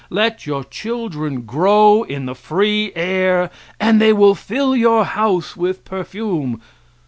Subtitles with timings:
[0.09, 5.85] Let your children grow in the free air and they will fill your house with
[5.85, 6.59] perfume.